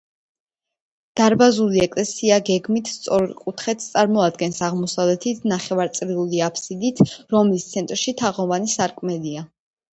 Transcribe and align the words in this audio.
დარბაზული 1.19 1.83
ეკლესია 1.85 2.39
გეგმით 2.47 2.89
სწორკუთხედს 2.93 3.91
წარმოადგენს, 3.97 4.63
აღმოსავლეთით 4.69 5.47
ნახევარწრიული 5.53 6.45
აბსიდით, 6.49 7.07
რომლის 7.37 7.71
ცენტრში 7.77 8.19
თაღოვანი 8.25 8.77
სარკმელია. 8.77 9.49